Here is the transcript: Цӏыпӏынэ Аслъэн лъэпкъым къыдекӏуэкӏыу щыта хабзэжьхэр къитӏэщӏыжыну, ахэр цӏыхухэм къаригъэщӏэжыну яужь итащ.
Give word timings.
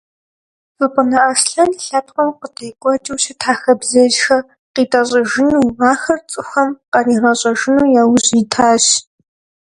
Цӏыпӏынэ 0.75 1.19
Аслъэн 1.31 1.71
лъэпкъым 1.85 2.29
къыдекӏуэкӏыу 2.41 3.21
щыта 3.23 3.53
хабзэжьхэр 3.59 4.41
къитӏэщӏыжыну, 4.73 5.67
ахэр 5.91 6.19
цӏыхухэм 6.31 6.69
къаригъэщӏэжыну 6.91 7.91
яужь 8.01 8.29
итащ. 8.41 8.85